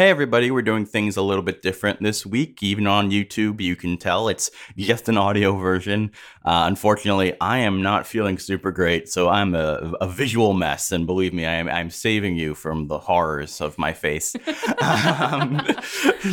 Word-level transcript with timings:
Hey, 0.00 0.08
everybody, 0.08 0.50
we're 0.50 0.62
doing 0.62 0.86
things 0.86 1.18
a 1.18 1.22
little 1.22 1.42
bit 1.42 1.60
different 1.60 2.02
this 2.02 2.24
week. 2.24 2.62
Even 2.62 2.86
on 2.86 3.10
YouTube, 3.10 3.60
you 3.60 3.76
can 3.76 3.98
tell 3.98 4.30
it's 4.30 4.50
just 4.78 5.10
an 5.10 5.18
audio 5.18 5.54
version. 5.54 6.12
Uh, 6.42 6.64
unfortunately, 6.66 7.34
I 7.38 7.58
am 7.58 7.82
not 7.82 8.06
feeling 8.06 8.38
super 8.38 8.72
great, 8.72 9.10
so 9.10 9.28
I'm 9.28 9.54
a, 9.54 9.92
a 10.00 10.08
visual 10.08 10.54
mess. 10.54 10.90
And 10.90 11.06
believe 11.06 11.34
me, 11.34 11.44
I 11.44 11.56
am, 11.56 11.68
I'm 11.68 11.90
saving 11.90 12.36
you 12.36 12.54
from 12.54 12.86
the 12.86 12.98
horrors 12.98 13.60
of 13.60 13.76
my 13.76 13.92
face. 13.92 14.34
um, 14.80 15.60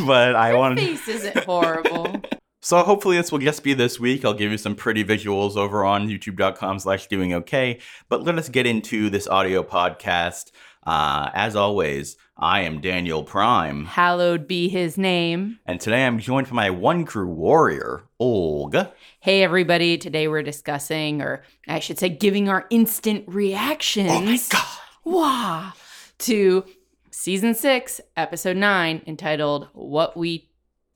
but 0.06 0.34
I 0.34 0.48
Your 0.48 0.58
wanted. 0.58 0.78
face 0.78 1.06
isn't 1.06 1.44
horrible. 1.44 2.22
So 2.68 2.82
hopefully 2.82 3.16
this 3.16 3.32
will 3.32 3.38
just 3.38 3.62
be 3.62 3.72
this 3.72 3.98
week. 3.98 4.26
I'll 4.26 4.34
give 4.34 4.50
you 4.50 4.58
some 4.58 4.74
pretty 4.74 5.02
visuals 5.02 5.56
over 5.56 5.86
on 5.86 6.06
youtube.com 6.06 6.80
slash 6.80 7.06
doing 7.06 7.32
okay. 7.32 7.78
But 8.10 8.24
let 8.24 8.36
us 8.36 8.50
get 8.50 8.66
into 8.66 9.08
this 9.08 9.26
audio 9.26 9.62
podcast. 9.62 10.50
Uh, 10.86 11.30
as 11.32 11.56
always, 11.56 12.18
I 12.36 12.60
am 12.60 12.82
Daniel 12.82 13.24
Prime. 13.24 13.86
Hallowed 13.86 14.46
be 14.46 14.68
his 14.68 14.98
name. 14.98 15.58
And 15.64 15.80
today 15.80 16.04
I'm 16.04 16.18
joined 16.18 16.50
by 16.50 16.68
my 16.68 16.68
Wonkru 16.68 17.26
warrior, 17.26 18.02
Olga. 18.18 18.92
Hey, 19.18 19.42
everybody. 19.42 19.96
Today 19.96 20.28
we're 20.28 20.42
discussing, 20.42 21.22
or 21.22 21.44
I 21.68 21.78
should 21.78 21.98
say, 21.98 22.10
giving 22.10 22.50
our 22.50 22.66
instant 22.68 23.24
reactions. 23.28 24.10
Oh 24.10 24.20
my 24.20 24.38
god. 24.50 24.78
Wow. 25.04 25.72
To 26.18 26.66
season 27.10 27.54
six, 27.54 28.02
episode 28.14 28.58
nine, 28.58 29.00
entitled 29.06 29.68
What 29.72 30.18
We 30.18 30.47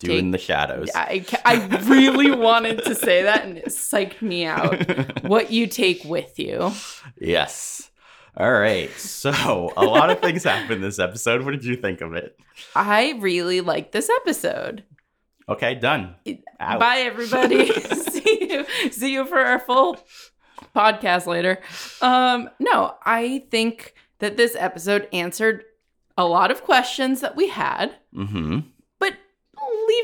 Do 0.02 0.12
in 0.12 0.24
Take- 0.26 0.32
the 0.32 0.38
shadows. 0.38 0.90
I, 0.94 1.24
I 1.44 1.66
really 1.86 2.30
wanted 2.36 2.84
to 2.84 2.94
say 2.94 3.22
that 3.22 3.44
and 3.44 3.58
it 3.58 3.66
psyched 3.68 4.20
me 4.22 4.44
out. 4.44 5.22
What 5.24 5.50
you 5.52 5.66
take 5.66 6.04
with 6.04 6.38
you. 6.38 6.72
yes. 7.20 7.90
All 8.36 8.50
right. 8.52 8.90
So 8.92 9.72
a 9.76 9.84
lot 9.84 10.10
of 10.10 10.20
things 10.20 10.44
happened 10.44 10.82
this 10.82 10.98
episode. 10.98 11.42
What 11.44 11.50
did 11.52 11.64
you 11.64 11.76
think 11.76 12.00
of 12.00 12.14
it? 12.14 12.38
I 12.74 13.12
really 13.20 13.60
like 13.60 13.92
this 13.92 14.08
episode. 14.22 14.84
Okay, 15.48 15.74
done. 15.74 16.14
Out. 16.58 16.80
Bye, 16.80 16.98
everybody. 17.00 17.72
see 18.10 18.48
you. 18.50 18.90
See 18.90 19.12
you 19.12 19.26
for 19.26 19.38
our 19.38 19.58
full 19.58 19.98
podcast 20.74 21.26
later. 21.26 21.60
Um, 22.00 22.48
no, 22.58 22.94
I 23.04 23.44
think 23.50 23.94
that 24.20 24.36
this 24.36 24.56
episode 24.58 25.08
answered 25.12 25.64
a 26.16 26.24
lot 26.24 26.50
of 26.50 26.62
questions 26.62 27.20
that 27.20 27.36
we 27.36 27.48
had, 27.48 27.96
Mm-hmm. 28.14 28.60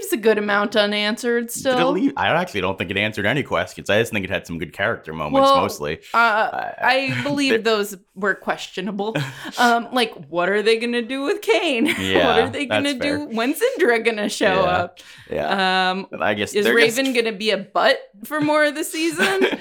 Leaves 0.08 0.12
a 0.12 0.16
good 0.22 0.38
amount 0.38 0.74
unanswered 0.76 1.50
still. 1.50 1.92
leave- 1.92 2.12
I 2.16 2.28
actually 2.28 2.60
don't 2.62 2.78
think 2.78 2.90
it 2.90 2.96
answered 2.96 3.26
any 3.26 3.42
questions. 3.42 3.90
I 3.90 3.98
just 4.00 4.12
think 4.12 4.24
it 4.24 4.30
had 4.30 4.46
some 4.46 4.58
good 4.58 4.72
character 4.72 5.12
moments 5.12 5.34
Well, 5.50 5.60
mostly. 5.60 5.98
Uh, 6.14 6.72
I 6.80 7.18
believe 7.22 7.64
those 7.70 7.96
were 8.14 8.34
questionable. 8.34 9.14
Um, 9.58 9.88
like, 9.92 10.14
what 10.28 10.48
are 10.48 10.62
they 10.62 10.78
gonna 10.78 11.02
do 11.02 11.22
with 11.22 11.42
Kane? 11.42 11.86
what 11.88 12.38
are 12.40 12.48
they 12.48 12.66
gonna 12.66 12.94
do? 12.94 13.26
When's 13.26 13.60
Indra 13.60 14.00
gonna 14.02 14.28
show 14.28 14.46
Yeah. 14.46 14.60
up? 14.62 14.98
Yeah. 15.30 15.90
Um, 15.90 16.06
I 16.20 16.34
guess 16.34 16.54
is 16.54 16.66
Raven 16.68 17.06
just- 17.06 17.16
gonna 17.16 17.36
be 17.36 17.50
a 17.50 17.58
butt 17.58 17.98
for 18.24 18.40
more 18.40 18.64
of 18.64 18.74
the 18.74 18.84
season? 18.84 19.44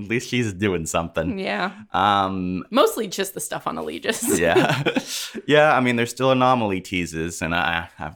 At 0.00 0.08
least 0.08 0.30
she's 0.30 0.52
doing 0.54 0.86
something. 0.86 1.38
yeah, 1.38 1.72
Um. 1.92 2.64
mostly 2.70 3.06
just 3.06 3.34
the 3.34 3.40
stuff 3.40 3.66
on 3.66 3.76
Eligius. 3.76 4.38
Yeah. 4.38 4.82
yeah. 5.46 5.76
I 5.76 5.80
mean, 5.80 5.96
there's 5.96 6.10
still 6.10 6.30
anomaly 6.30 6.80
teases, 6.80 7.42
and 7.42 7.54
I, 7.54 7.88
I 7.98 8.10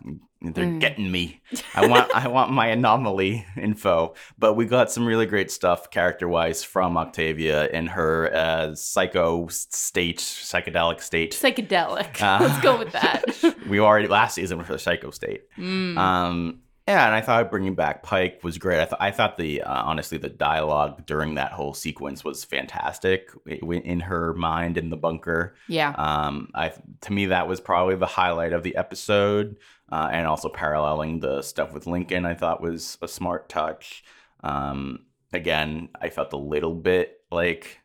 they're 0.52 0.64
Mm. 0.66 0.80
getting 0.80 1.10
me. 1.10 1.40
I 1.74 1.86
want 1.86 2.10
I 2.14 2.28
want 2.28 2.50
my 2.52 2.66
anomaly 2.68 3.46
info. 3.56 4.14
But 4.38 4.54
we 4.54 4.66
got 4.66 4.90
some 4.90 5.06
really 5.06 5.26
great 5.26 5.50
stuff 5.50 5.90
character 5.90 6.28
wise 6.28 6.64
from 6.64 6.96
Octavia 6.96 7.68
in 7.68 7.86
her 7.88 8.34
uh, 8.34 8.74
psycho 8.74 9.46
state, 9.48 10.18
psychedelic 10.18 11.00
state. 11.00 11.32
Psychedelic. 11.32 12.20
Uh, 12.20 12.38
Let's 12.44 12.60
go 12.62 12.78
with 12.78 12.92
that. 12.92 13.24
we 13.68 13.78
already 13.80 14.08
last 14.08 14.34
season 14.34 14.58
was 14.58 14.66
her 14.68 14.78
psycho 14.78 15.10
state. 15.10 15.42
Mm. 15.56 15.96
Um, 15.96 16.60
yeah, 16.86 17.06
and 17.06 17.14
I 17.14 17.22
thought 17.22 17.50
bringing 17.50 17.74
back 17.74 18.02
Pike 18.02 18.40
was 18.42 18.58
great. 18.58 18.80
I, 18.80 18.84
th- 18.84 18.96
I 19.00 19.10
thought 19.10 19.38
the 19.38 19.62
uh, 19.62 19.82
honestly 19.84 20.18
the 20.18 20.28
dialogue 20.28 21.06
during 21.06 21.34
that 21.34 21.52
whole 21.52 21.72
sequence 21.72 22.22
was 22.24 22.44
fantastic 22.44 23.30
in 23.46 24.00
her 24.00 24.34
mind 24.34 24.76
in 24.76 24.90
the 24.90 24.96
bunker. 24.96 25.54
yeah. 25.66 25.94
Um, 25.96 26.50
I 26.54 26.72
to 27.02 27.12
me 27.12 27.26
that 27.26 27.48
was 27.48 27.60
probably 27.60 27.96
the 27.96 28.06
highlight 28.06 28.52
of 28.52 28.62
the 28.62 28.76
episode, 28.76 29.56
uh, 29.90 30.10
and 30.12 30.26
also 30.26 30.50
paralleling 30.50 31.20
the 31.20 31.40
stuff 31.40 31.72
with 31.72 31.86
Lincoln. 31.86 32.26
I 32.26 32.34
thought 32.34 32.60
was 32.60 32.98
a 33.00 33.08
smart 33.08 33.48
touch. 33.48 34.04
Um, 34.42 35.06
again, 35.32 35.88
I 36.00 36.10
felt 36.10 36.34
a 36.34 36.38
little 36.38 36.74
bit 36.74 37.20
like 37.30 37.80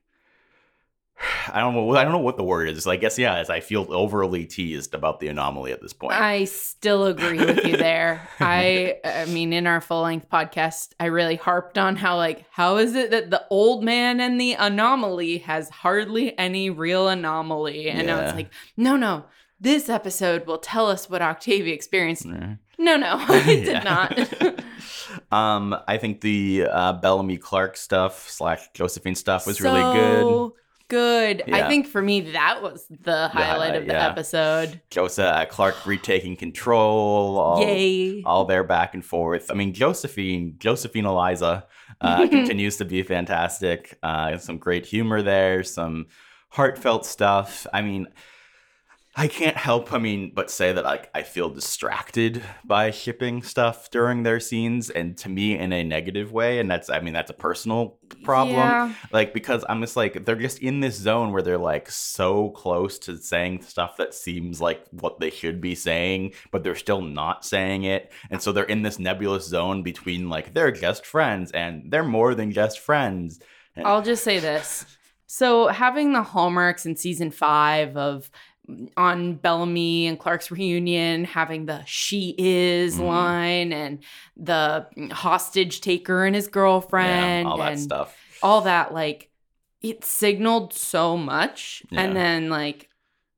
I 1.54 1.60
don't 1.60 1.74
know. 1.74 1.96
I 1.96 2.04
don't 2.04 2.12
know 2.14 2.20
what 2.20 2.38
the 2.38 2.44
word 2.44 2.70
is. 2.70 2.88
I 2.88 2.96
guess 2.96 3.18
yeah, 3.20 3.36
as 3.36 3.50
I 3.50 3.60
feel 3.60 3.86
overly 3.90 4.46
teased 4.46 4.94
about 4.94 5.20
the 5.20 5.28
anomaly 5.28 5.72
at 5.72 5.82
this 5.82 5.94
point. 5.94 6.14
I 6.14 6.46
still 6.46 7.06
agree 7.06 7.40
with 7.40 7.66
you 7.66 7.76
there. 7.78 8.28
I 8.40 8.98
I 9.04 9.26
mean 9.26 9.52
in 9.54 9.68
our 9.68 9.82
full 9.82 10.04
length 10.04 10.30
podcast 10.30 10.90
I 11.00 11.06
really 11.06 11.36
harped 11.36 11.78
on 11.78 11.96
how 11.98 12.16
like 12.18 12.46
how 12.52 12.78
is 12.78 12.96
it 12.96 13.12
that 13.12 13.30
the 13.32 13.44
old 13.50 13.84
man 13.84 14.20
and 14.20 14.40
the 14.40 14.54
anomaly 14.54 15.40
has 15.40 15.70
hardly 15.70 16.38
any 16.38 16.70
real 16.70 17.08
anomaly 17.10 17.90
and 17.90 18.08
Yeah. 18.08 18.22
it's 18.28 18.36
like 18.36 18.50
no 18.78 18.96
no 18.96 19.26
this 19.60 19.90
episode 19.90 20.46
will 20.48 20.58
tell 20.58 20.88
us 20.88 21.10
what 21.10 21.22
Octavia 21.22 21.74
experienced. 21.74 22.26
Yeah. 22.26 22.56
No 22.78 22.96
no 22.96 23.18
it 23.30 23.66
did 23.66 23.84
not. 23.84 24.18
um, 25.32 25.76
I 25.88 25.98
think 25.98 26.22
the 26.22 26.68
uh, 26.72 26.94
Bellamy 26.94 27.38
Clarke 27.38 27.76
stuff 27.76 28.30
slash 28.30 28.70
Josephine 28.74 29.16
stuff 29.16 29.46
was 29.46 29.60
really 29.60 29.82
good. 29.82 30.52
Good. 30.90 31.44
I 31.54 31.68
think 31.68 31.86
for 31.86 32.02
me 32.02 32.32
that 32.32 32.64
was 32.64 32.86
the 32.90 33.28
highlight 33.28 33.48
highlight, 33.48 33.76
of 33.76 33.86
the 33.86 33.94
yeah. 33.94 34.08
episode. 34.08 34.82
Joseph 34.90 35.24
uh, 35.24 35.46
Clarke 35.46 35.86
retaking 35.86 36.36
control. 36.36 37.38
All, 37.38 37.62
Yay. 37.62 38.24
all 38.24 38.46
their 38.46 38.64
back 38.64 38.96
and 38.96 39.06
forth. 39.06 39.52
I 39.52 39.54
mean, 39.54 39.72
Josephine, 39.72 40.56
Josephine 40.58 41.06
Eliza 41.06 41.68
uh, 42.02 42.28
continues 42.30 42.78
to 42.78 42.86
be 42.86 43.04
fantastic. 43.04 44.00
Uh, 44.02 44.40
some 44.40 44.58
great 44.58 44.88
humor 44.88 45.22
there, 45.22 45.64
some 45.64 46.08
heartfelt 46.50 47.06
stuff. 47.06 47.68
I 47.72 47.84
mean, 47.84 48.08
I 49.16 49.28
can't 49.28 49.58
help, 49.58 49.92
I 49.92 49.98
mean, 49.98 50.32
but 50.34 50.50
say 50.52 50.72
that 50.72 50.84
like 50.84 51.10
I 51.14 51.24
feel 51.24 51.50
distracted 51.50 52.44
by 52.64 52.92
shipping 52.92 53.42
stuff 53.44 53.90
during 53.92 54.24
their 54.24 54.40
scenes, 54.40 54.90
and 54.90 55.18
to 55.18 55.30
me 55.30 55.58
in 55.58 55.74
a 55.74 55.84
negative 55.84 56.32
way. 56.32 56.60
And 56.60 56.70
that's, 56.70 56.90
I 56.90 57.00
mean, 57.02 57.14
that's 57.14 57.32
a 57.32 57.34
personal 57.34 57.98
problem 58.24 58.56
Yeah. 58.58 58.94
like 59.12 59.36
because 59.36 59.64
i'm 59.70 59.82
just 59.82 59.96
like 59.96 60.26
they're 60.26 60.36
just 60.36 60.60
in 60.60 60.80
this 60.80 60.96
zone 60.96 61.32
where 61.32 61.44
they're 61.44 61.60
like 61.60 61.90
so 61.92 62.50
close 62.50 62.98
to 62.98 63.16
saying 63.18 63.62
stuff 63.62 63.98
that 63.98 64.16
seems 64.16 64.60
like 64.60 64.84
what 64.90 65.20
they 65.20 65.30
should 65.30 65.62
be 65.62 65.76
saying 65.76 66.34
but 66.52 66.64
they're 66.64 66.74
still 66.76 67.02
not 67.02 67.46
saying 67.46 67.84
it 67.84 68.12
and 68.32 68.42
so 68.42 68.52
they're 68.52 68.64
in 68.64 68.82
this 68.82 68.98
nebulous 68.98 69.46
zone 69.46 69.84
between 69.84 70.28
like 70.28 70.56
they're 70.56 70.72
just 70.72 71.06
friends 71.06 71.52
and 71.52 71.92
they're 71.92 72.04
more 72.04 72.34
than 72.34 72.52
just 72.52 72.80
friends 72.80 73.40
I'll 73.78 74.02
just 74.02 74.24
say 74.24 74.40
this. 74.40 74.86
So 75.28 75.68
having 75.68 76.12
the 76.12 76.24
hallmarks 76.24 76.86
in 76.88 76.96
season 76.96 77.30
five 77.30 77.96
of 77.96 78.30
on 78.98 79.36
Bellamy 79.36 80.08
and 80.08 80.20
Clarke's 80.20 80.52
reunion, 80.52 81.24
having 81.26 81.66
the 81.66 81.84
she 81.86 82.36
is 82.38 82.96
Mhm. 82.98 83.06
line 83.08 83.74
and 83.74 84.04
the 84.38 84.88
hostage 85.12 85.82
taker 85.82 86.26
and 86.26 86.36
his 86.36 86.48
girlfriend 86.48 87.46
yeah, 87.46 87.52
all 87.52 87.58
that 87.58 87.80
stuff 87.80 88.16
all 88.42 88.62
that, 88.62 88.94
like 88.94 89.30
it 89.82 90.04
signaled 90.06 90.74
so 90.74 91.18
much. 91.18 91.84
Yeah. 91.90 92.02
And 92.02 92.16
then 92.16 92.50
like 92.50 92.90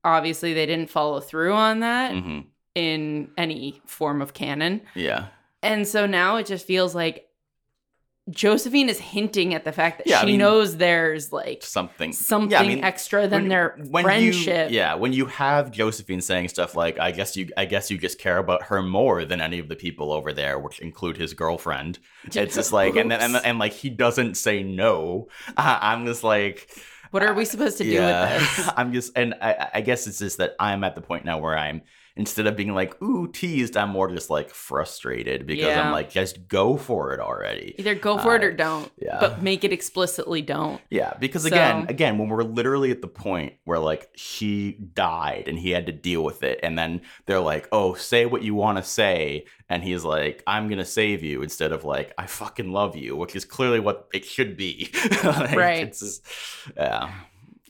obviously 0.04 0.54
they 0.54 0.66
didn't 0.66 0.90
follow 0.90 1.20
through 1.20 1.52
on 1.54 1.80
that 1.80 2.12
hmm 2.12 2.40
in 2.74 3.30
any 3.36 3.82
form 3.86 4.22
of 4.22 4.32
canon. 4.32 4.80
yeah 4.94 5.26
And 5.62 5.86
so 5.86 6.06
now 6.06 6.36
it 6.36 6.46
just 6.46 6.66
feels 6.66 6.94
like 6.94 7.28
Josephine 8.30 8.88
is 8.88 9.00
hinting 9.00 9.52
at 9.52 9.64
the 9.64 9.72
fact 9.72 9.98
that 9.98 10.06
Yeah, 10.06 10.18
I 10.18 10.20
she 10.20 10.26
mean- 10.26 10.38
knows 10.38 10.76
there's 10.76 11.32
like 11.32 11.62
something 11.64 12.12
something 12.12 12.52
yeah, 12.52 12.60
I 12.60 12.66
mean, 12.68 12.84
extra 12.84 13.22
than 13.26 13.42
when- 13.42 13.48
their 13.48 13.76
when 13.90 14.04
friendship. 14.04 14.70
You, 14.70 14.76
yeah, 14.76 14.94
when 14.94 15.12
you 15.12 15.26
have 15.26 15.72
Josephine 15.72 16.20
saying 16.20 16.48
stuff 16.48 16.76
like, 16.76 17.00
"I 17.00 17.10
guess 17.10 17.36
you, 17.36 17.48
I 17.56 17.64
guess 17.64 17.90
you 17.90 17.98
just 17.98 18.20
care 18.20 18.38
about 18.38 18.64
her 18.64 18.80
more 18.80 19.24
than 19.24 19.40
any 19.40 19.58
of 19.58 19.68
the 19.68 19.74
people 19.74 20.12
over 20.12 20.32
there," 20.32 20.56
which 20.58 20.78
include 20.78 21.16
his 21.16 21.34
girlfriend. 21.34 21.98
It's 22.32 22.54
just 22.54 22.72
like, 22.72 22.94
and 22.94 23.10
then 23.10 23.20
and, 23.20 23.36
and 23.44 23.58
like 23.58 23.72
he 23.72 23.90
doesn't 23.90 24.36
say 24.36 24.62
no. 24.62 25.26
Uh, 25.56 25.78
I'm 25.82 26.06
just 26.06 26.22
like, 26.22 26.70
What 27.10 27.24
are 27.24 27.34
we 27.34 27.44
supposed 27.44 27.76
to 27.78 27.84
do 27.84 27.90
yeah. 27.90 28.34
with 28.38 28.56
this? 28.56 28.70
I'm 28.76 28.92
just, 28.92 29.12
and 29.18 29.34
I, 29.42 29.68
I 29.74 29.80
guess 29.80 30.06
it's 30.06 30.20
just 30.20 30.38
that 30.38 30.54
I'm 30.60 30.84
at 30.84 30.94
the 30.94 31.02
point 31.02 31.24
now 31.24 31.38
where 31.38 31.58
I'm 31.58 31.82
instead 32.16 32.46
of 32.46 32.56
being 32.56 32.74
like, 32.74 33.00
"Ooh, 33.02 33.28
teased," 33.28 33.76
I'm 33.76 33.90
more 33.90 34.08
just 34.08 34.30
like 34.30 34.50
frustrated 34.50 35.46
because 35.46 35.66
Yeah. 35.66 35.82
I'm 35.86 35.92
like, 35.92 36.10
just 36.10 36.48
go 36.48 36.76
for 36.76 37.12
it 37.14 37.20
already. 37.20 37.74
Either 37.78 37.94
go 37.94 38.18
for 38.18 38.34
it 38.36 38.42
Uh, 38.42 38.46
or 38.46 38.52
don't. 38.52 38.92
yeah. 39.00 39.18
But 39.20 39.42
make 39.42 39.64
it 39.64 39.72
explicitly 39.72 40.42
don't. 40.42 40.80
Yeah, 40.90 41.14
because 41.20 41.42
So- 41.42 41.48
again, 41.48 41.86
again, 41.88 42.18
when 42.18 42.28
we're 42.28 42.42
literally 42.42 42.90
at 42.90 43.00
the 43.02 43.08
point 43.08 43.54
where 43.64 43.78
like 43.78 44.08
she 44.16 44.72
died 44.94 45.44
and 45.46 45.58
he 45.58 45.70
had 45.70 45.86
to 45.86 45.92
deal 45.92 46.22
with 46.22 46.42
it, 46.42 46.60
and 46.62 46.78
then 46.78 47.02
they're 47.26 47.40
like, 47.40 47.68
"Oh, 47.72 47.94
say 47.94 48.26
what 48.26 48.42
you 48.42 48.54
want 48.54 48.78
to 48.78 48.84
say," 48.84 49.44
and 49.68 49.82
he's 49.82 50.04
like, 50.04 50.42
"I'm 50.46 50.68
gonna 50.68 50.84
save 50.84 51.22
you," 51.22 51.42
instead 51.42 51.72
of 51.72 51.84
like, 51.84 52.12
"I 52.18 52.26
fucking 52.26 52.70
love 52.72 52.96
you," 52.96 53.16
which 53.16 53.34
is 53.36 53.44
clearly 53.44 53.80
what 53.80 54.08
it 54.12 54.24
should 54.24 54.56
be. 54.56 54.90
Like, 55.24 55.56
Right. 55.56 55.86
It's 55.86 56.00
just, 56.00 56.26
yeah. 56.76 57.10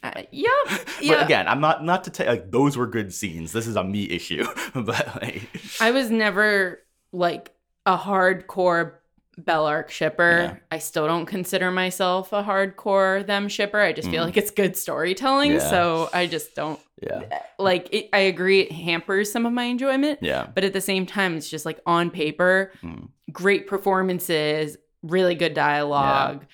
Uh, 0.02 0.22
yeah, 0.32 0.49
But 1.06 1.25
again, 1.25 1.46
I'm 1.49 1.60
not 1.60 1.84
not 1.84 2.04
to 2.04 2.10
tell 2.10 2.26
like 2.26 2.50
those 2.50 2.76
were 2.76 2.87
good 2.87 3.12
scenes. 3.14 3.52
This 3.52 3.66
is 3.66 3.76
a 3.76 3.84
me 3.84 4.08
issue, 4.10 4.44
but 4.75 5.22
like, 5.22 5.49
I 5.81 5.90
was 5.93 6.10
never 6.10 6.81
like 7.12 7.52
a 7.87 7.96
hardcore 7.96 8.94
Bellarke 9.40 9.88
shipper. 9.90 10.40
Yeah. 10.52 10.56
I 10.70 10.78
still 10.78 11.06
don't 11.06 11.26
consider 11.26 11.70
myself 11.70 12.32
a 12.32 12.43
hardcore 12.43 13.26
them 13.26 13.49
shipper. 13.49 13.81
I 13.81 13.93
just 13.93 14.10
feel 14.10 14.25
like 14.25 14.37
it's 14.37 14.50
good 14.50 14.76
storytelling. 14.76 15.52
Mm. 15.52 15.60
Yeah. 15.60 15.70
So 15.70 16.10
I 16.12 16.26
just 16.26 16.55
don't 16.55 16.78
yeah, 17.00 17.40
like 17.58 17.88
it, 17.93 18.08
I 18.12 18.19
agree 18.19 18.60
it 18.60 18.72
hampers 18.72 19.32
some 19.32 19.46
of 19.46 19.52
my 19.52 19.64
enjoyment. 19.64 20.19
yeah, 20.22 20.46
But 20.55 20.64
at 20.64 20.72
the 20.72 20.81
same 20.81 21.06
time, 21.06 21.37
it's 21.37 21.48
just 21.48 21.64
like 21.64 21.81
on 21.87 22.10
paper, 22.10 22.72
Mm. 22.82 23.08
great 23.32 23.66
performances, 23.66 24.76
really 25.02 25.34
good 25.34 25.55
dialogue. 25.55 26.44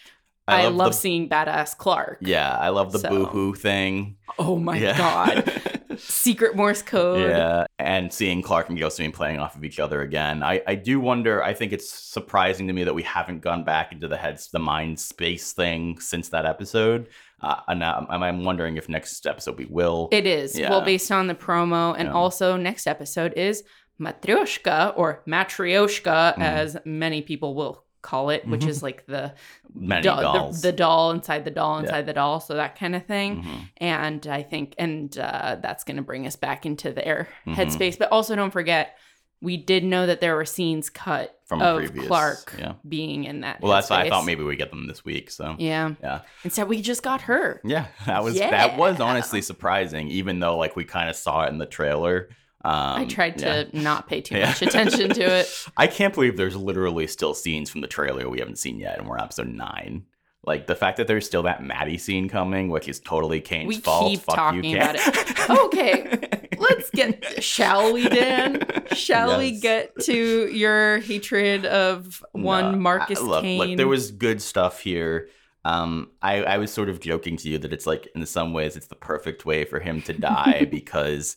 I, 0.49 0.69
love, 0.69 0.93
the, 0.93 0.97
seeing 0.99 1.29
badass 1.29 1.77
Clarke. 1.77 2.19
Yeah, 2.21 2.57
I 2.57 2.69
love 2.71 2.93
the 2.93 2.99
So- 3.01 3.09
boohoo 3.09 3.55
thing. 3.55 4.17
Oh 4.39 4.57
my 4.57 4.77
yeah. 4.79 4.97
god. 4.97 5.53
Secret 5.99 6.55
Morse 6.55 6.83
code. 6.83 7.29
Yeah, 7.29 7.67
and 7.81 8.13
seeing 8.13 8.41
Clarke 8.41 8.69
and 8.69 8.79
Josephine 8.79 9.11
playing 9.11 9.41
off 9.41 9.57
of 9.57 9.65
each 9.65 9.81
other 9.81 10.01
again. 10.03 10.45
I, 10.45 10.63
I 10.67 10.77
do 10.77 11.01
wonder. 11.01 11.43
I 11.43 11.55
think 11.55 11.73
it's 11.73 11.91
surprising 11.91 12.69
to 12.69 12.73
me 12.73 12.85
that 12.85 12.95
we 12.95 13.03
haven't 13.03 13.41
gone 13.41 13.65
back 13.65 13.91
into 13.93 14.07
the 14.07 14.17
heads, 14.17 14.49
the 14.53 14.61
mind 14.61 15.01
space 15.01 15.53
thing 15.53 15.99
since 15.99 16.29
that 16.29 16.47
episode. 16.47 17.09
Uh, 17.41 17.57
and 17.67 17.83
I'm, 17.83 18.07
I'm 18.23 18.45
wondering 18.45 18.77
if 18.77 18.89
next 18.89 19.27
episode 19.27 19.59
we 19.59 19.67
will. 19.67 20.09
It 20.13 20.27
is. 20.27 20.57
Yeah. 20.57 20.71
Well, 20.71 20.83
based 20.83 21.11
on 21.11 21.27
the 21.27 21.35
promo. 21.35 21.95
And 21.99 22.07
Yeah. 22.09 22.15
also, 22.15 22.57
next 22.57 22.87
episode 22.87 23.33
is 23.35 23.65
Matryoshka 24.01 24.93
or 24.97 25.23
Matryoshka, 25.27 26.37
Mm. 26.37 26.43
as 26.43 26.77
many 26.85 27.23
people 27.23 27.55
will 27.55 27.85
call 28.03 28.31
it, 28.31 28.47
which 28.47 28.63
Mhm. 28.63 28.69
is 28.69 28.83
like 28.83 29.07
the, 29.07 29.35
Many 29.75 30.03
doll- 30.03 30.23
dolls. 30.23 30.63
the 30.63 30.69
the 30.69 30.77
doll 30.77 31.11
inside 31.11 31.45
the 31.45 31.51
doll 31.51 31.77
Yeah. 31.79 31.85
inside 31.87 32.07
the 32.07 32.13
doll, 32.13 32.41
so 32.41 32.55
that 32.55 32.79
kind 32.79 32.95
of 32.95 33.05
thing. 33.07 33.43
Mhm. 33.43 33.69
And 33.79 34.27
I 34.27 34.43
think, 34.43 34.75
and 34.79 35.17
uh, 35.19 35.57
that's 35.61 35.85
going 35.85 35.97
to 35.97 36.03
bring 36.03 36.27
us 36.27 36.37
back 36.37 36.65
into 36.67 36.93
their 36.93 37.29
Mhm. 37.47 37.55
headspace. 37.57 37.99
But 37.99 38.11
also, 38.13 38.37
don't 38.37 38.53
forget, 38.53 38.97
we 39.41 39.57
did 39.57 39.85
know 39.85 40.07
that 40.07 40.21
there 40.21 40.35
were 40.35 40.45
scenes 40.45 40.91
cut 40.91 41.33
From 41.47 41.63
of 41.63 41.79
previous, 41.79 42.07
Clarke 42.09 42.55
yeah. 42.59 42.73
being 42.89 43.23
in 43.25 43.41
that. 43.43 43.61
Well, 43.61 43.73
that's 43.73 43.89
why 43.89 44.01
I 44.03 44.09
thought 44.09 44.25
maybe 44.27 44.43
we 44.43 44.57
get 44.57 44.71
them 44.71 44.87
this 44.89 45.05
week. 45.05 45.31
So 45.31 45.55
Yeah. 45.59 45.91
yeah, 46.03 46.21
Instead, 46.45 46.69
we 46.69 46.83
just 46.83 47.03
got 47.05 47.23
her. 47.23 47.61
yeah, 47.65 47.87
that 48.07 48.25
was 48.25 48.37
that 48.39 48.77
was 48.77 49.01
honestly 49.01 49.41
surprising. 49.43 50.09
Even 50.09 50.41
though 50.41 50.57
like 50.57 50.75
we 50.77 50.85
kind 50.85 51.09
of 51.09 51.15
saw 51.17 51.45
it 51.45 51.51
in 51.51 51.59
the 51.59 51.67
trailer. 51.67 52.29
Um, 52.65 52.75
I 53.01 53.05
tried 53.05 53.41
yeah. 53.41 53.65
to 53.65 53.79
not 53.81 54.09
pay 54.09 54.21
too 54.21 54.37
Yeah. 54.37 54.47
much 54.47 54.63
attention 54.63 55.11
to 55.11 55.23
it. 55.23 55.65
I 55.77 55.87
can't 55.87 56.13
believe 56.13 56.37
there's 56.37 56.57
literally 56.57 57.07
still 57.07 57.35
scenes 57.35 57.71
from 57.71 57.81
the 57.83 57.87
trailer 57.87 58.29
we 58.29 58.41
haven't 58.41 58.59
seen 58.59 58.79
yet, 58.81 58.99
and 58.99 59.07
we're 59.09 59.17
on 59.19 59.25
episode 59.25 59.49
nine. 59.49 60.05
Like 60.45 60.67
the 60.67 60.75
fact 60.77 60.97
that 60.97 61.07
there's 61.07 61.27
still 61.27 61.43
that 61.45 61.63
Madi 61.63 61.99
scene 61.99 62.29
coming, 62.29 62.69
which 62.69 62.89
is 62.89 63.01
totally 63.01 63.41
Kane's 63.41 63.69
We 63.69 63.79
fault. 63.81 64.11
keep 64.11 64.21
Fuck 64.21 64.35
talking 64.37 64.65
you, 64.65 64.77
about 64.77 64.97
it. 64.99 65.51
Okay, 65.51 66.29
Let's 66.59 66.91
get. 66.91 67.43
Shall 67.43 67.93
we, 67.93 68.09
Dan? 68.09 68.61
Shall 68.93 69.39
we 69.39 69.61
get 69.61 69.93
to 70.05 70.47
your 70.53 70.99
hatred 70.99 71.65
of 71.67 72.25
one 72.33 72.73
No, 72.73 72.79
Marcus 72.79 73.21
I- 73.21 73.23
look, 73.23 73.43
Kane? 73.43 73.59
Look, 73.59 73.77
there 73.77 73.87
was 73.89 74.11
good 74.11 74.43
stuff 74.43 74.81
here. 74.81 75.29
Um, 75.65 76.11
I, 76.23 76.43
I 76.43 76.59
was 76.59 76.73
sort 76.73 76.89
of 76.89 76.99
joking 77.01 77.37
to 77.39 77.49
you 77.49 77.59
that 77.59 77.73
it's 77.73 77.87
like 77.87 78.09
in 78.15 78.25
some 78.27 78.53
ways 78.53 78.77
it's 78.77 78.87
the 78.87 78.95
perfect 78.97 79.45
way 79.45 79.65
for 79.65 79.81
him 79.81 80.01
to 80.03 80.13
die 80.15 80.65
because 80.71 81.37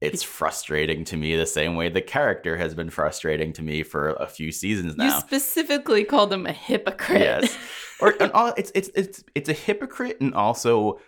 it's 0.00 0.22
frustrating 0.22 1.04
to 1.04 1.16
me 1.16 1.36
the 1.36 1.46
same 1.46 1.74
way 1.74 1.88
the 1.88 2.02
character 2.02 2.56
has 2.56 2.74
been 2.74 2.90
frustrating 2.90 3.52
to 3.54 3.62
me 3.62 3.82
for 3.82 4.10
a 4.10 4.26
few 4.26 4.52
seasons 4.52 4.96
now. 4.96 5.06
You 5.06 5.20
specifically 5.20 6.04
called 6.04 6.32
him 6.32 6.46
a 6.46 6.52
hypocrite. 6.52 7.20
Yes. 7.20 7.56
or 8.00 8.14
all, 8.34 8.52
it's 8.56 8.70
it's 8.74 8.90
it's 8.94 9.24
it's 9.34 9.48
a 9.48 9.54
hypocrite 9.54 10.20
and 10.20 10.34
also 10.34 11.00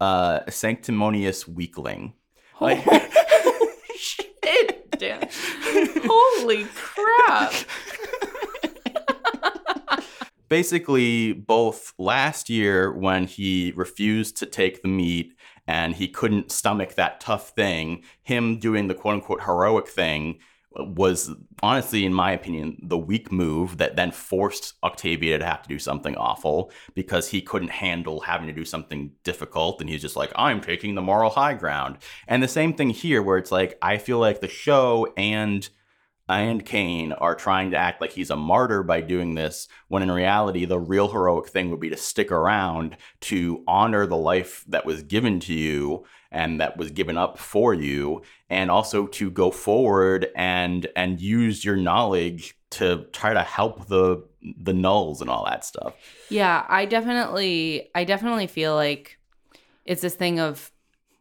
uh, 0.00 0.40
a 0.46 0.52
sanctimonious 0.52 1.46
weakling. 1.46 2.14
Like- 2.58 2.86
shit, 3.98 4.98
Dan. 4.98 5.28
Holy 6.06 6.64
crap. 6.64 7.52
basically 10.48 11.32
both 11.32 11.92
last 11.98 12.48
year 12.48 12.92
when 12.92 13.26
he 13.26 13.74
refused 13.76 14.38
to 14.38 14.46
take 14.46 14.80
the 14.80 14.88
meat 14.88 15.34
and 15.66 15.94
he 15.94 16.08
couldn't 16.08 16.52
stomach 16.52 16.94
that 16.94 17.20
tough 17.20 17.50
thing. 17.50 18.02
Him 18.22 18.58
doing 18.58 18.88
the 18.88 18.94
quote 18.94 19.14
unquote 19.14 19.42
heroic 19.42 19.88
thing 19.88 20.38
was 20.78 21.30
honestly 21.62 22.04
in 22.04 22.12
my 22.12 22.32
opinion 22.32 22.76
the 22.82 22.98
weak 22.98 23.32
move 23.32 23.78
that 23.78 23.96
then 23.96 24.10
forced 24.10 24.74
octavia 24.84 25.38
to 25.38 25.44
have 25.44 25.62
to 25.62 25.68
do 25.68 25.78
something 25.78 26.14
awful 26.16 26.70
because 26.94 27.28
he 27.28 27.40
couldn't 27.40 27.70
handle 27.70 28.20
having 28.20 28.46
to 28.46 28.52
do 28.52 28.64
something 28.64 29.10
difficult. 29.24 29.80
And 29.80 29.88
he's 29.88 30.02
just 30.02 30.16
like 30.16 30.32
i'm 30.36 30.60
taking 30.60 30.94
the 30.94 31.02
moral 31.02 31.30
high 31.30 31.54
ground. 31.54 31.98
And 32.28 32.42
the 32.42 32.48
same 32.48 32.74
thing 32.74 32.90
here 32.90 33.22
where 33.22 33.38
it's 33.38 33.52
like 33.52 33.78
i 33.80 33.96
feel 33.98 34.18
like 34.18 34.40
the 34.40 34.48
show 34.48 35.12
and 35.16 35.68
and 36.28 36.64
Kane 36.64 37.12
are 37.12 37.34
trying 37.34 37.70
to 37.70 37.76
act 37.76 38.00
like 38.00 38.12
he's 38.12 38.30
a 38.30 38.36
martyr 38.36 38.82
by 38.82 39.00
doing 39.00 39.34
this, 39.34 39.68
when 39.88 40.02
in 40.02 40.10
reality, 40.10 40.64
the 40.64 40.78
real 40.78 41.08
heroic 41.08 41.48
thing 41.48 41.70
would 41.70 41.80
be 41.80 41.90
to 41.90 41.96
stick 41.96 42.32
around 42.32 42.96
to 43.22 43.62
honor 43.66 44.06
the 44.06 44.16
life 44.16 44.64
that 44.68 44.86
was 44.86 45.02
given 45.02 45.40
to 45.40 45.54
you 45.54 46.04
and 46.30 46.60
that 46.60 46.76
was 46.76 46.90
given 46.90 47.16
up 47.16 47.38
for 47.38 47.72
you, 47.72 48.22
and 48.50 48.70
also 48.70 49.06
to 49.06 49.30
go 49.30 49.50
forward 49.50 50.28
and 50.36 50.86
and 50.96 51.20
use 51.20 51.64
your 51.64 51.76
knowledge 51.76 52.58
to 52.70 53.06
try 53.12 53.32
to 53.32 53.42
help 53.42 53.86
the 53.86 54.22
the 54.42 54.72
nulls 54.72 55.20
and 55.20 55.30
all 55.30 55.44
that 55.46 55.64
stuff. 55.64 55.94
Yeah, 56.28 56.66
I 56.68 56.84
definitely 56.84 57.90
I 57.94 58.04
definitely 58.04 58.48
feel 58.48 58.74
like 58.74 59.18
it's 59.84 60.02
this 60.02 60.14
thing 60.14 60.40
of 60.40 60.72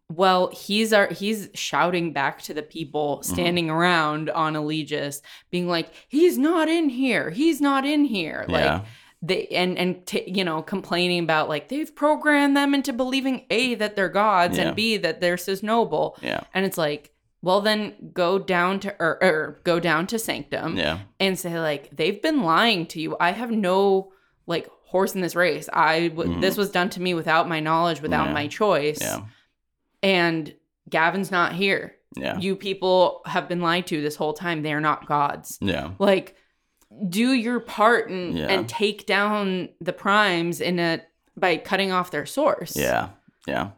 well, 0.10 0.50
he's 0.54 0.94
our 0.94 1.08
he's 1.12 1.50
shouting 1.56 2.14
back 2.14 2.42
to 2.44 2.54
the 2.54 2.62
people 2.62 3.22
Mm-hmm. 3.24 3.34
standing 3.34 3.70
around 3.70 4.30
on 4.30 4.54
Eligius, 4.56 5.22
being 5.50 5.68
like, 5.68 5.90
he's 6.08 6.38
not 6.38 6.68
in 6.70 6.90
here, 6.90 7.30
he's 7.32 7.60
not 7.62 7.86
in 7.86 8.06
here. 8.06 8.46
Yeah. 8.48 8.54
Like 8.76 8.84
they 9.22 9.48
and 9.48 9.78
and 9.78 10.06
t- 10.06 10.30
you 10.30 10.44
know 10.44 10.62
complaining 10.62 11.24
about 11.24 11.50
like 11.50 11.70
they've 11.70 11.94
programmed 11.96 12.56
them 12.56 12.76
into 12.76 12.94
believing 12.94 13.46
a 13.50 13.74
that 13.76 13.96
they're 13.96 14.10
gods 14.10 14.58
Yeah. 14.58 14.68
and 14.68 14.76
b 14.76 14.98
that 14.98 15.22
they're 15.22 15.38
so 15.38 15.56
noble, 15.64 16.18
Yeah, 16.22 16.42
and 16.54 16.66
it's 16.66 16.78
like, 16.78 17.12
well 17.42 17.62
then 17.62 18.12
go 18.14 18.38
down 18.38 18.80
to 18.82 18.96
or, 19.00 19.24
or 19.24 19.62
go 19.64 19.80
down 19.80 20.06
to 20.08 20.20
Sanctum 20.20 20.78
yeah, 20.78 21.00
and 21.20 21.40
say 21.40 21.60
like 21.60 21.90
they've 21.96 22.22
been 22.22 22.44
lying 22.44 22.86
to 22.88 23.02
you. 23.02 23.16
I 23.20 23.32
have 23.32 23.50
no 23.50 24.12
like 24.46 24.70
horse 24.84 25.16
in 25.16 25.22
this 25.22 25.34
race. 25.36 25.68
I 25.74 26.10
w- 26.10 26.36
Mhm. 26.36 26.42
this 26.42 26.58
was 26.58 26.70
done 26.70 26.90
to 26.92 27.02
me 27.02 27.16
without 27.16 27.50
my 27.50 27.60
knowledge, 27.60 28.02
without 28.02 28.28
Yeah. 28.28 28.34
my 28.34 28.48
choice. 28.48 29.00
yeah, 29.02 29.22
And 30.06 30.54
Gavin's 30.90 31.32
not 31.32 31.54
here. 31.54 31.96
yeah, 32.16 32.38
You 32.40 32.56
people 32.56 33.22
have 33.26 33.50
been 33.50 33.60
lied 33.62 33.88
to 33.88 34.02
this 34.02 34.16
whole 34.16 34.34
time. 34.34 34.62
They 34.62 34.72
are 34.74 34.80
not 34.82 35.08
gods. 35.08 35.58
yeah, 35.62 35.92
Like 36.00 36.36
do 37.10 37.34
your 37.34 37.60
part 37.60 38.10
and 38.10 38.38
Yeah. 38.38 38.46
and 38.48 38.70
take 38.70 39.06
down 39.06 39.70
the 39.82 39.92
primes 39.94 40.62
in 40.62 40.80
a 40.80 41.02
by 41.36 41.58
cutting 41.58 41.92
off 41.92 42.12
their 42.12 42.26
source. 42.26 42.78
yeah, 42.78 43.10
yeah. 43.48 43.72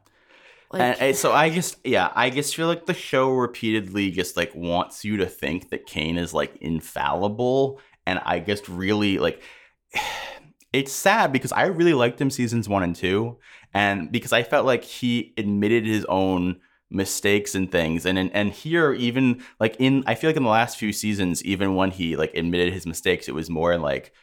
Like, 0.71 0.81
and, 0.81 1.01
and 1.01 1.15
so 1.15 1.31
I 1.31 1.49
just 1.49 1.77
yeah, 1.85 2.11
I 2.13 2.29
just 2.29 2.53
feel 2.55 2.67
like 2.67 2.85
the 2.85 2.93
show 2.93 3.29
repeatedly 3.31 4.11
just 4.11 4.35
like 4.35 4.51
wants 4.53 5.05
you 5.05 5.15
to 5.17 5.25
think 5.25 5.69
that 5.69 5.85
Kane 5.85 6.17
is 6.17 6.33
like 6.33 6.57
infallible, 6.57 7.79
and 8.05 8.19
I 8.25 8.39
just 8.41 8.67
really 8.67 9.17
like. 9.17 9.41
It's 10.73 10.91
sad 10.91 11.31
because 11.31 11.53
I 11.53 11.67
really 11.67 11.93
liked 11.93 12.19
him 12.19 12.29
seasons 12.29 12.67
one 12.67 12.83
and 12.83 12.93
two, 12.95 13.37
and 13.73 14.11
because 14.11 14.33
I 14.33 14.43
felt 14.43 14.65
like 14.65 14.83
he 14.83 15.33
admitted 15.37 15.85
his 15.85 16.05
own 16.05 16.59
mistakes 16.89 17.53
and 17.55 17.71
things, 17.71 18.05
and 18.05 18.17
and, 18.17 18.31
and 18.33 18.51
here 18.51 18.93
even 18.93 19.43
like 19.59 19.75
in 19.79 20.03
I 20.07 20.15
feel 20.15 20.29
like 20.29 20.37
in 20.37 20.43
the 20.43 20.49
last 20.49 20.77
few 20.77 20.93
seasons, 20.93 21.43
even 21.43 21.75
when 21.75 21.91
he 21.91 22.15
like 22.15 22.33
admitted 22.35 22.73
his 22.73 22.85
mistakes, 22.85 23.27
it 23.27 23.35
was 23.35 23.49
more 23.49 23.77
like 23.77 24.13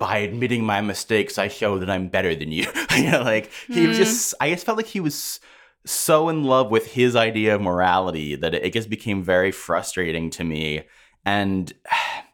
by 0.00 0.18
admitting 0.18 0.64
my 0.64 0.80
mistakes, 0.80 1.38
I 1.38 1.48
show 1.48 1.78
that 1.78 1.88
I'm 1.88 2.08
better 2.08 2.34
than 2.34 2.50
you. 2.52 2.66
you 2.96 3.10
know, 3.10 3.22
like 3.22 3.50
he 3.68 3.86
was 3.86 3.96
Hmm. 3.96 4.02
just. 4.02 4.34
I 4.40 4.50
just 4.50 4.66
felt 4.66 4.76
like 4.76 4.86
he 4.86 5.00
was 5.00 5.40
so 5.84 6.28
in 6.28 6.42
love 6.42 6.70
with 6.70 6.88
his 6.88 7.14
idea 7.14 7.54
of 7.54 7.60
morality 7.60 8.34
that 8.34 8.54
it, 8.54 8.64
it 8.64 8.72
just 8.72 8.90
became 8.90 9.22
very 9.22 9.52
frustrating 9.52 10.30
to 10.30 10.44
me. 10.44 10.82
And 11.24 11.72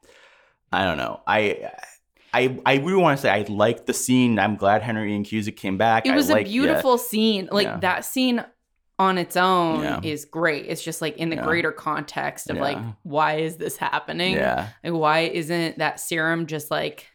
I 0.73 0.85
don't 0.85 0.97
know. 0.99 1.21
I. 1.26 1.71
I, 2.35 2.59
I 2.65 2.77
really 2.77 2.97
want 3.03 3.19
to 3.19 3.23
say 3.23 3.31
I 3.31 3.43
liked 3.49 3.87
the 3.87 3.93
scene. 3.93 4.39
I'm 4.39 4.57
glad 4.57 4.83
Henry 4.83 5.12
Ian 5.12 5.25
Cusick 5.25 5.57
came 5.57 5.77
back. 5.77 6.07
it 6.07 6.15
was 6.15 6.31
I 6.31 6.33
a 6.33 6.37
liked- 6.37 6.49
yeah. 6.49 6.53
beautiful 6.62 6.97
scene. 6.99 7.49
Like 7.53 7.67
Yeah. 7.67 7.77
that 7.81 8.05
scene 8.05 8.45
on 8.99 9.19
its 9.19 9.37
own 9.37 9.83
Yeah. 9.83 10.01
is 10.03 10.25
great. 10.25 10.67
It's 10.67 10.83
just 10.83 11.03
like 11.03 11.17
in 11.19 11.29
the 11.31 11.37
greater 11.37 11.73
context 11.73 12.49
of 12.51 12.57
like 12.57 12.79
why 13.03 13.37
is 13.37 13.57
this 13.57 13.77
happening? 13.77 14.35
Yeah, 14.35 14.69
Like 14.85 14.93
why 14.93 15.19
isn't 15.21 15.79
that 15.79 15.99
serum 16.01 16.47
just 16.47 16.71
like 16.71 17.07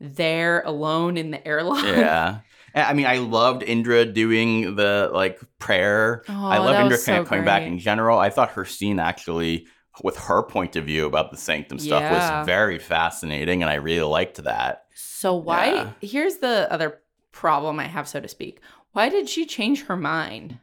there 0.00 0.62
alone 0.66 1.16
in 1.16 1.30
the 1.30 1.46
airlock? 1.46 1.82
yeah. 1.84 2.38
I 2.74 2.92
mean, 2.92 3.06
I 3.06 3.16
loved 3.18 3.62
Indra 3.62 4.04
doing 4.04 4.76
the 4.76 5.08
like 5.12 5.40
prayer. 5.58 6.22
Oh, 6.28 6.46
I 6.46 6.58
love 6.58 6.78
Indra 6.78 6.98
so 6.98 7.24
coming 7.24 7.44
back 7.46 7.62
in 7.62 7.78
general. 7.78 8.18
I 8.18 8.28
thought 8.28 8.50
her 8.50 8.66
scene 8.66 8.98
actually, 9.00 9.66
with 10.02 10.16
her 10.16 10.42
point 10.42 10.76
of 10.76 10.84
view 10.84 11.06
about 11.06 11.30
the 11.30 11.36
sanctum 11.36 11.78
stuff, 11.78 12.02
Yeah. 12.02 12.12
was 12.40 12.46
very 12.46 12.78
fascinating, 12.78 13.62
and 13.62 13.70
I 13.70 13.74
really 13.74 14.02
liked 14.06 14.42
that. 14.44 14.86
So 14.94 15.34
why 15.34 15.72
Yeah. 15.74 15.90
here's 16.00 16.36
the 16.38 16.66
other 16.70 17.00
problem 17.32 17.78
I 17.80 17.84
have, 17.84 18.08
so 18.08 18.20
to 18.20 18.28
speak. 18.28 18.60
Why 18.92 19.08
did 19.08 19.28
she 19.28 19.44
change 19.46 19.84
her 19.86 19.96
mind? 19.96 20.58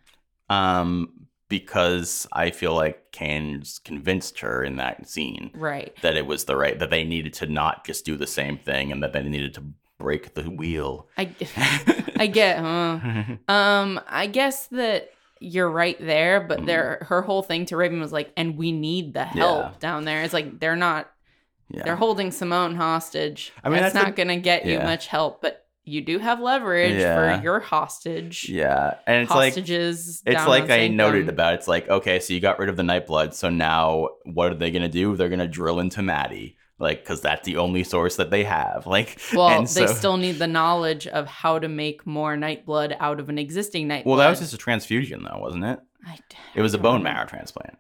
Um, 0.50 1.28
because 1.50 2.28
I 2.34 2.50
feel 2.50 2.74
like 2.74 3.12
Kane's 3.12 3.80
convinced 3.80 4.40
her 4.40 4.64
in 4.64 4.78
that 4.78 5.08
scene 5.08 5.52
Right. 5.54 5.96
that 6.02 6.16
it 6.18 6.26
was 6.26 6.46
the 6.46 6.56
right 6.56 6.78
that 6.80 6.90
they 6.90 7.04
needed 7.04 7.34
to 7.36 7.46
not 7.46 7.86
just 7.86 8.06
do 8.06 8.18
the 8.18 8.26
same 8.28 8.58
thing 8.58 8.92
and 8.92 9.04
that 9.04 9.14
they 9.14 9.22
needed 9.24 9.54
to 9.56 9.64
break 10.00 10.34
the 10.34 10.44
wheel. 10.50 11.08
I, 11.18 11.30
I 12.18 12.28
get, 12.28 12.58
huh? 12.60 13.00
Um, 13.48 14.00
I 14.08 14.26
guess 14.28 14.66
that 14.68 15.12
you're 15.44 15.70
right 15.70 15.98
there, 16.00 16.40
but 16.42 16.62
Mm. 16.62 16.66
their 16.68 17.06
her 17.10 17.22
whole 17.22 17.42
thing 17.44 17.66
to 17.68 17.78
Raven 17.78 18.00
was 18.00 18.12
like, 18.14 18.32
and 18.38 18.58
we 18.58 18.72
need 18.72 19.14
the 19.14 19.26
help 19.26 19.64
Yeah. 19.64 19.72
down 19.80 20.06
there. 20.06 20.24
It's 20.24 20.34
like 20.34 20.60
they're 20.60 20.76
not 20.76 21.10
yeah. 21.70 21.84
they're 21.84 21.96
holding 21.96 22.32
Simone 22.32 22.76
hostage. 22.76 23.52
I 23.64 23.70
mean, 23.70 23.82
that's 23.82 23.94
that's 23.94 24.06
not 24.06 24.14
a- 24.14 24.16
gonna 24.16 24.38
get 24.40 24.66
you 24.66 24.80
much 24.80 25.08
help, 25.08 25.42
but 25.42 25.60
you 25.86 26.00
do 26.02 26.18
have 26.20 26.40
leverage 26.40 26.96
Yeah. 26.96 27.38
for 27.38 27.44
your 27.44 27.60
hostage. 27.60 28.48
yeah, 28.48 28.94
and 29.06 29.24
it's 29.24 29.32
like 29.32 29.52
hostages. 29.54 30.22
It's 30.26 30.48
like 30.48 30.70
I 30.70 30.88
noted 30.88 31.26
Sanctum. 31.26 31.30
about. 31.36 31.54
It's 31.56 31.68
like 31.68 31.90
okay, 31.90 32.20
so 32.20 32.34
you 32.34 32.40
got 32.40 32.58
rid 32.60 32.70
of 32.70 32.78
the 32.78 32.84
Nightblood, 32.84 33.34
so 33.34 33.50
now 33.50 34.10
what 34.24 34.52
are 34.52 34.56
they 34.56 34.72
gonna 34.72 34.88
do? 34.88 35.16
They're 35.18 35.28
gonna 35.30 35.48
drill 35.48 35.80
into 35.82 36.02
Madi, 36.02 36.56
like 36.80 37.02
because 37.04 37.22
that's 37.22 37.46
the 37.46 37.58
only 37.58 37.84
source 37.84 38.16
that 38.18 38.30
they 38.32 38.44
have. 38.44 38.86
Like, 38.88 39.20
Well, 39.34 39.50
and 39.50 39.68
they 39.68 39.88
still 39.88 40.18
need 40.18 40.34
the 40.40 40.48
knowledge 40.48 41.08
of 41.08 41.28
how 41.28 41.60
to 41.60 41.68
make 41.68 42.06
more 42.06 42.36
Nightblood 42.36 42.96
out 43.00 43.20
of 43.20 43.30
an 43.30 43.38
existing 43.38 43.88
Nightblood. 43.88 44.06
Well, 44.06 44.18
that 44.18 44.30
was 44.30 44.40
just 44.40 44.54
a 44.54 44.58
transfusion, 44.58 45.24
though, 45.24 45.40
wasn't 45.40 45.66
it? 45.66 45.80
I, 46.06 46.18
It 46.56 46.62
was 46.62 46.74
a 46.74 46.78
bone 46.78 47.04
marrow 47.04 47.26
transplant. 47.26 47.78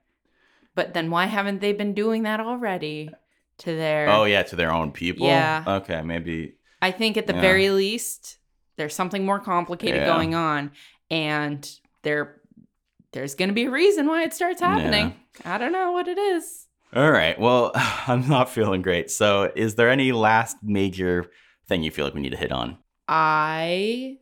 But 0.75 0.93
then 0.93 1.09
why 1.11 1.25
haven't 1.25 1.59
they 1.61 1.73
been 1.73 1.93
doing 1.93 2.23
that 2.23 2.39
already 2.39 3.09
to 3.59 3.75
their? 3.75 4.09
Oh 4.09 4.23
yeah, 4.23 4.43
to 4.43 4.55
their 4.55 4.71
own 4.71 4.91
people. 4.91 5.27
Yeah. 5.27 5.63
Okay, 5.67 6.01
maybe. 6.01 6.55
I 6.81 6.91
think 6.91 7.17
at 7.17 7.27
the 7.27 7.33
Yeah. 7.33 7.41
very 7.41 7.69
least 7.69 8.37
there's 8.77 8.95
something 8.95 9.25
more 9.25 9.39
complicated 9.39 10.01
Yeah. 10.01 10.07
going 10.07 10.33
on, 10.35 10.71
and 11.11 11.69
there 12.01 12.41
there's 13.11 13.35
going 13.35 13.49
to 13.49 13.53
be 13.53 13.65
a 13.65 13.69
reason 13.69 14.07
why 14.07 14.23
it 14.23 14.33
starts 14.33 14.59
happening. 14.61 15.13
I 15.45 15.59
don't 15.59 15.71
know 15.71 15.91
what 15.91 16.07
it 16.07 16.17
is. 16.17 16.65
All 16.95 17.11
right. 17.11 17.39
Well, 17.39 17.71
I'm 17.75 18.27
not 18.27 18.49
feeling 18.49 18.81
great. 18.81 19.09
So, 19.11 19.51
is 19.55 19.75
there 19.75 19.89
any 19.89 20.11
last 20.11 20.57
major 20.61 21.29
thing 21.67 21.83
you 21.83 21.91
feel 21.91 22.05
like 22.05 22.13
we 22.13 22.21
need 22.21 22.31
to 22.31 22.37
hit 22.37 22.51
on? 22.51 22.77
I 23.07 24.17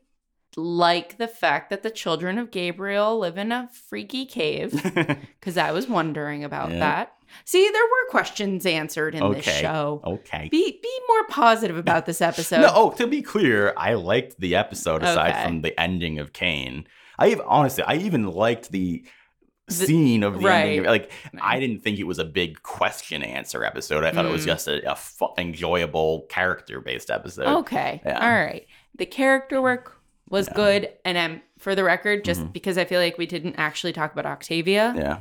like 0.58 1.18
the 1.18 1.28
fact 1.28 1.70
that 1.70 1.82
the 1.84 1.90
children 1.90 2.38
of 2.38 2.51
Gabriel 2.51 3.20
live 3.20 3.38
in 3.38 3.51
a 3.51 3.70
freaky 3.88 4.25
cave 4.25 4.72
because 5.40 5.58
I 5.58 5.72
was 5.72 5.88
wondering 5.88 6.44
about 6.44 6.72
Yeah. 6.72 6.80
that. 6.80 7.13
See, 7.46 7.63
there 7.72 7.84
were 7.84 8.10
questions 8.10 8.66
answered 8.66 9.16
in 9.16 9.32
this 9.32 9.46
show. 9.46 10.01
okay. 10.06 10.50
Be 10.51 10.80
be 10.84 11.00
more 11.08 11.25
positive 11.28 11.78
about 11.78 12.06
this 12.06 12.20
episode. 12.22 12.62
no, 12.62 12.72
oh, 12.74 12.92
to 12.92 13.08
be 13.08 13.22
clear, 13.22 13.74
I 13.78 13.94
liked 13.94 14.40
the 14.40 14.56
episode 14.56 15.04
aside 15.04 15.32
Okay. 15.36 15.44
from 15.46 15.62
the 15.62 15.80
ending 15.80 16.20
of 16.20 16.34
Kane. 16.34 16.86
I 17.18 17.30
even 17.30 17.46
honestly, 17.48 17.84
I 17.86 17.96
even 17.98 18.28
liked 18.28 18.72
the 18.72 19.06
The- 19.80 19.86
scene 19.88 20.24
of 20.24 20.42
the 20.42 20.48
ending. 20.50 20.84
Right. 20.84 20.88
like, 20.90 21.12
I 21.42 21.60
didn't 21.60 21.80
think 21.82 22.00
it 22.00 22.06
was 22.06 22.20
a 22.20 22.25
big 22.25 22.62
question 22.63 23.24
answer 23.24 23.63
episode. 23.63 24.04
I 24.04 24.12
thought 24.12 24.25
it 24.25 24.32
was 24.32 24.44
Mm. 24.44 24.48
just 24.48 24.68
a, 24.68 24.92
a 24.92 24.96
fu- 24.96 25.34
enjoyable 25.38 26.28
character 26.30 26.80
based 26.82 27.10
episode. 27.10 27.48
Okay. 27.60 28.01
Yeah. 28.06 28.20
All 28.20 28.32
right. 28.46 28.66
The 28.98 29.06
character 29.06 29.62
work 29.62 29.98
was 30.30 30.48
Yeah. 30.48 30.54
good. 30.56 30.90
And 31.06 31.18
um, 31.18 31.42
for 31.60 31.75
the 31.75 31.84
record, 31.84 32.24
just 32.24 32.42
Mhm. 32.42 32.54
because 32.54 32.78
I 32.78 32.86
feel 32.86 33.00
like 33.00 33.18
we 33.18 33.25
didn't 33.25 33.56
actually 33.58 33.94
talk 33.94 34.12
about 34.13 34.25
Octavia. 34.25 34.94
Yeah. 34.96 35.18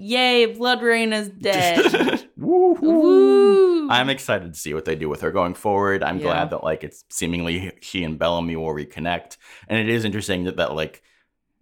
Yay, 0.00 0.54
Blodreina 0.54 1.14
is 1.14 1.28
dead. 1.30 2.28
Woo. 2.36 3.88
I'm 3.90 4.10
excited 4.10 4.52
to 4.54 4.58
see 4.58 4.74
what 4.74 4.84
they 4.84 4.94
do 4.94 5.08
with 5.08 5.22
her 5.22 5.30
going 5.30 5.54
forward. 5.54 6.02
I'm 6.02 6.18
Yeah. 6.18 6.24
glad 6.24 6.50
that 6.50 6.62
like 6.62 6.84
it's 6.84 7.04
seemingly 7.10 7.72
she 7.80 8.04
and 8.04 8.18
Bellamy 8.18 8.56
will 8.56 8.66
reconnect, 8.72 9.36
and 9.68 9.78
it 9.78 9.88
is 9.88 10.04
interesting 10.04 10.44
that 10.44 10.56
that 10.56 10.74
like 10.74 11.02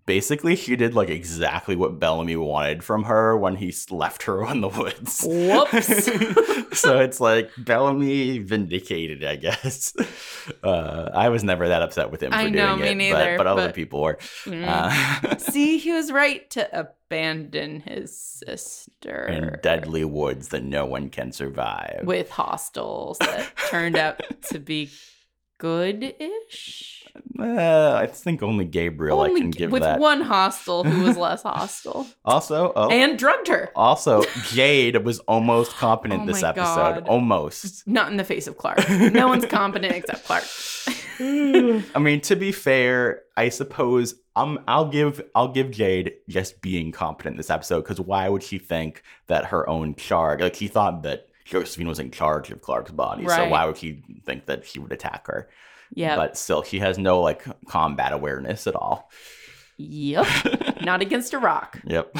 basically 0.06 0.56
she 0.56 0.76
did 0.76 0.94
like 0.94 1.10
exactly 1.10 1.76
what 1.76 1.98
Bellamy 1.98 2.36
wanted 2.36 2.82
from 2.82 3.04
her 3.04 3.36
when 3.36 3.56
he 3.56 3.74
left 3.90 4.22
her 4.22 4.48
in 4.50 4.60
the 4.60 4.68
woods. 4.68 5.24
Whoops. 5.28 6.04
so 6.80 7.00
it's 7.00 7.20
like 7.20 7.50
Bellamy 7.58 8.38
vindicated, 8.38 9.24
I 9.24 9.36
guess. 9.36 9.94
Uh, 10.62 11.10
I 11.12 11.28
was 11.28 11.42
never 11.42 11.66
that 11.66 11.82
upset 11.82 12.12
with 12.12 12.22
him 12.22 12.30
for 12.30 12.36
I 12.38 12.48
doing 12.50 12.78
me 12.78 12.88
it, 12.90 12.94
neither, 12.94 13.36
but, 13.36 13.38
but 13.38 13.46
other 13.48 13.66
but- 13.66 13.74
people 13.74 14.00
were. 14.00 14.16
Mm. 14.44 14.64
Uh, 14.64 15.36
See, 15.38 15.78
he 15.78 15.90
was 15.92 16.12
right 16.12 16.48
to 16.50 16.78
abandon 16.78 17.80
his 17.80 18.16
sister 18.16 19.26
in 19.26 19.58
deadly 19.60 20.04
woods 20.04 20.48
that 20.48 20.62
no 20.62 20.86
one 20.86 21.10
can 21.10 21.32
survive. 21.32 22.02
with 22.04 22.30
hostels 22.30 23.18
that 23.18 23.50
turned 23.70 23.96
out 23.96 24.22
to 24.50 24.60
be 24.60 24.90
good-ish. 25.58 26.95
Uh, 27.38 27.94
I 27.94 28.06
think 28.06 28.42
only 28.42 28.64
Gabriel 28.64 29.20
I 29.20 29.28
can 29.28 29.50
give 29.50 29.70
with 29.70 29.82
that. 29.82 29.98
one 30.00 30.20
hostel 30.20 30.84
who 30.84 31.04
was 31.04 31.16
less 31.18 31.42
hostile 31.42 32.06
Also, 32.24 32.72
oh, 32.74 32.88
and 32.90 33.18
drugged 33.18 33.48
her. 33.48 33.70
also 33.76 34.22
Jade 34.48 35.04
was 35.04 35.18
almost 35.20 35.72
competent 35.72 36.22
Oh 36.22 36.26
this 36.26 36.42
episode. 36.42 36.64
God. 36.64 37.08
Almost. 37.08 37.86
Not 37.86 38.10
in 38.10 38.16
the 38.16 38.24
face 38.24 38.46
of 38.46 38.56
Clarke. 38.56 38.88
No 38.88 39.28
one's 39.28 39.46
competent 39.46 39.94
except 39.94 40.24
Clarke. 40.24 40.44
I 41.18 41.98
mean, 41.98 42.20
to 42.22 42.36
be 42.36 42.52
fair, 42.52 43.22
I 43.36 43.48
suppose 43.48 44.14
um, 44.36 44.60
I'll 44.68 44.88
give 44.88 45.22
I'll 45.34 45.48
give 45.48 45.70
Jade 45.70 46.12
just 46.28 46.60
being 46.60 46.92
competent 46.92 47.36
this 47.38 47.50
episode 47.50 47.82
because 47.82 48.00
why 48.00 48.28
would 48.28 48.42
she 48.42 48.58
think 48.58 49.02
that 49.28 49.46
her 49.46 49.68
own 49.68 49.94
charge? 49.94 50.40
Like 50.40 50.54
she 50.54 50.68
thought 50.68 51.02
that 51.04 51.28
Josephine 51.46 51.88
was 51.88 51.98
in 51.98 52.10
charge 52.10 52.50
of 52.50 52.60
Clarke's 52.60 52.90
body, 52.90 53.26
so 53.28 53.48
why 53.48 53.64
would 53.64 53.78
she 53.78 54.02
think 54.24 54.46
that 54.46 54.66
she 54.66 54.78
would 54.78 54.92
attack 54.92 55.26
her? 55.28 55.48
Yeah. 55.94 56.16
But 56.16 56.36
still, 56.36 56.62
she 56.62 56.78
has 56.80 56.98
no 56.98 57.20
like 57.20 57.44
combat 57.66 58.12
awareness 58.12 58.66
at 58.66 58.74
all. 58.74 59.10
Yep. 59.78 60.26
Not 60.86 61.02
against 61.02 61.34
a 61.34 61.38
rock. 61.38 61.78
Yep. 61.84 62.10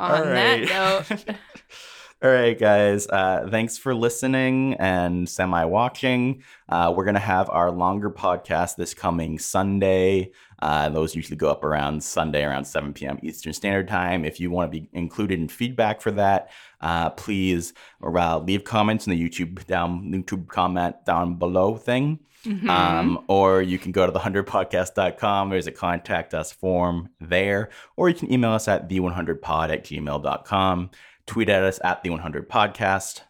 On 0.00 0.10
All 0.10 0.24
that 0.24 0.32
right. 0.32 0.68
note, 0.68 1.24
All 2.22 2.30
right, 2.30 2.58
guys. 2.58 3.06
Uh, 3.06 3.46
thanks 3.50 3.78
for 3.78 3.94
listening 3.94 4.74
and 4.74 5.28
semi 5.28 5.64
watching. 5.66 6.42
Uh, 6.68 6.92
we're 6.96 7.04
going 7.04 7.14
to 7.14 7.20
have 7.20 7.48
our 7.48 7.70
longer 7.70 8.10
podcast 8.10 8.74
this 8.76 8.92
coming 8.92 9.38
Sunday. 9.38 10.32
Uh, 10.62 10.88
those 10.88 11.14
usually 11.14 11.36
go 11.36 11.50
up 11.50 11.64
around 11.64 12.02
Sunday, 12.02 12.44
around 12.44 12.64
7 12.64 12.92
p.m. 12.92 13.18
Eastern 13.22 13.52
Standard 13.52 13.88
Time. 13.88 14.24
If 14.24 14.40
you 14.40 14.50
want 14.50 14.70
to 14.70 14.80
be 14.80 14.88
included 14.92 15.38
in 15.40 15.48
feedback 15.48 16.00
for 16.00 16.10
that, 16.12 16.50
uh, 16.80 17.10
please 17.10 17.72
uh, 18.04 18.38
leave 18.38 18.64
comments 18.64 19.06
in 19.06 19.12
the 19.12 19.28
YouTube 19.28 19.66
down 19.66 20.12
YouTube 20.12 20.48
comment 20.48 20.96
down 21.06 21.34
below 21.36 21.76
thing. 21.76 22.18
mhm. 22.44 22.68
Um, 22.68 23.24
or 23.28 23.62
you 23.62 23.78
can 23.78 23.92
go 23.92 24.06
to 24.06 24.12
the100podcast.com. 24.12 25.50
There's 25.50 25.66
a 25.66 25.72
contact 25.72 26.34
us 26.34 26.52
form 26.52 27.08
there. 27.20 27.68
Or 27.96 28.08
you 28.08 28.14
can 28.14 28.32
email 28.32 28.52
us 28.52 28.68
at 28.68 28.88
the100pod 28.88 29.70
at 29.70 29.84
gmail.com. 29.84 30.90
Tweet 31.26 31.48
at 31.48 31.62
us 31.62 31.78
at 31.84 32.02
the100podcast. 32.04 33.20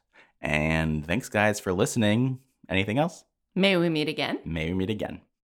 And 0.40 1.06
thanks, 1.06 1.28
guys, 1.28 1.60
for 1.60 1.72
listening. 1.72 2.38
Anything 2.68 2.98
else? 2.98 3.24
may 3.56 3.76
we 3.76 3.88
meet 3.88 4.08
again. 4.08 4.38
May 4.44 4.68
we 4.68 4.74
meet 4.74 4.90
again. 4.90 5.20